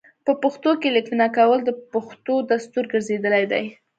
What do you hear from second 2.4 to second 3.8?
دستور ګرځیدلی دی.